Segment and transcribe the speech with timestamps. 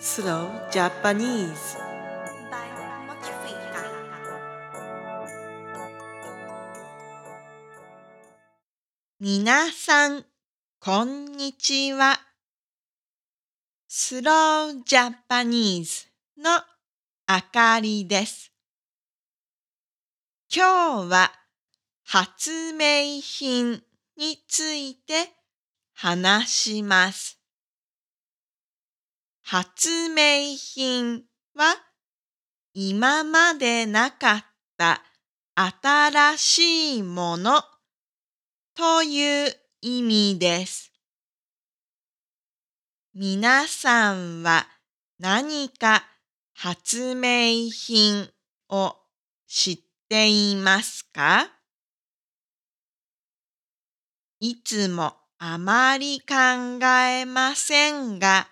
[0.00, 1.76] Slow Japanese
[2.50, 2.68] by
[3.06, 3.84] Mochifika.
[9.20, 10.24] 皆さん、
[10.80, 12.20] こんにちは。
[13.86, 16.08] スロージャパニーズ
[16.42, 16.50] の
[17.26, 18.52] あかりです。
[20.54, 21.32] 今日は
[22.04, 23.80] 発明品
[24.16, 25.32] について
[25.94, 27.43] 話します。
[29.46, 31.22] 発明品
[31.54, 31.76] は
[32.72, 34.44] 今までなかっ
[34.78, 35.02] た
[35.54, 37.62] 新しいもの
[38.74, 40.90] という意味です。
[43.12, 44.66] 皆さんは
[45.18, 46.06] 何か
[46.54, 48.30] 発明品
[48.70, 48.96] を
[49.46, 51.50] 知っていますか？
[54.40, 56.34] いつもあまり考
[56.82, 58.48] えませんが、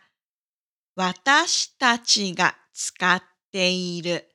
[0.94, 4.28] 私たちが使っている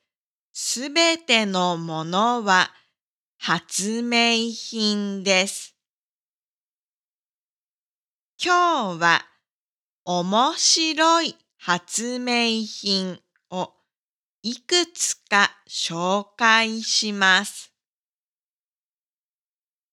[0.53, 2.71] すべてのものは
[3.37, 5.75] 発明品です。
[8.43, 9.21] 今日は
[10.03, 13.19] 面白い発明品
[13.51, 13.71] を
[14.41, 17.71] いくつか紹介します。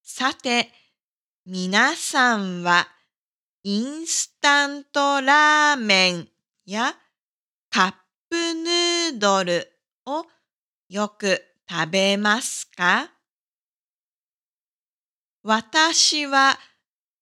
[0.03, 0.71] さて、
[1.45, 2.89] 皆さんは
[3.65, 6.34] インスタントラーメン
[6.67, 6.95] や
[7.71, 7.93] カッ
[8.31, 9.71] プヌードル
[10.07, 10.25] を
[10.89, 13.11] よく食べますか？
[15.43, 16.59] 私は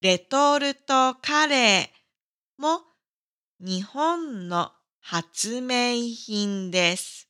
[0.00, 2.80] レトルトカレーも
[3.60, 7.28] 日本の発明品です。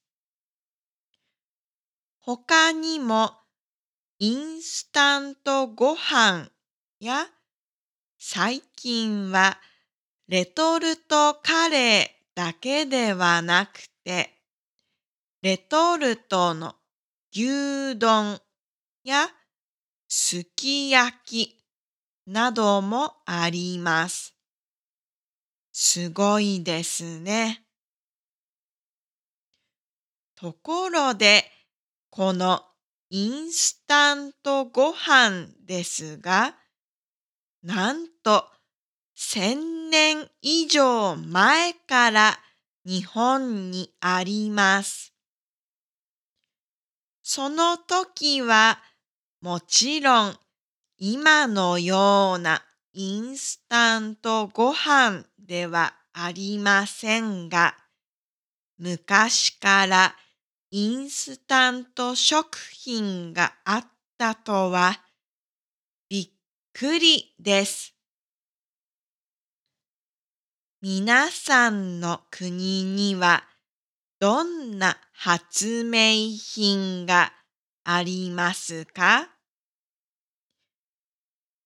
[2.20, 3.32] 他にも
[4.18, 6.48] インスタントご飯
[6.98, 7.26] や
[8.18, 9.58] 最近は
[10.28, 14.36] レトルトカレーだけではなくて
[15.42, 16.74] レトルトの
[17.32, 18.40] 牛丼
[19.04, 19.28] や
[20.08, 21.56] すき焼き
[22.26, 24.34] などもあります。
[25.72, 27.62] すごいですね。
[30.34, 31.44] ところで、
[32.10, 32.62] この
[33.10, 36.56] インスタントご飯ですが、
[37.62, 38.46] なんと
[39.14, 42.38] 千年以上前から
[42.84, 45.14] 日本にあります。
[47.22, 48.78] その時は
[49.40, 50.36] もちろん
[50.98, 52.62] 今のような
[52.92, 57.74] インスタントご飯ではありませんが、
[58.78, 60.14] 昔から
[60.70, 63.86] インスタント食品があっ
[64.18, 65.00] たとは
[66.10, 66.30] びっ
[66.74, 67.95] くりです。
[70.88, 73.42] 皆さんの国には
[74.20, 77.32] どんな発明品が
[77.82, 79.26] ありますか？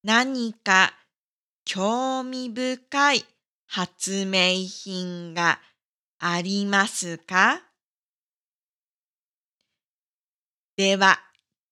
[0.03, 0.95] 何か
[1.67, 3.25] 興味深い
[3.67, 5.61] 発明品が
[6.19, 7.61] ありますか？
[10.79, 11.19] では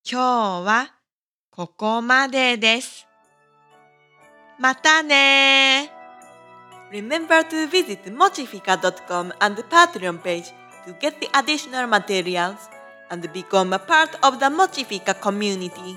[0.04, 0.90] 今日は
[1.50, 3.08] ここまでです。
[4.58, 5.97] またね
[6.90, 10.52] Remember to visit mochifika.com and the Patreon page
[10.86, 12.68] to get the additional materials
[13.10, 15.96] and become a part of the Mochifica community.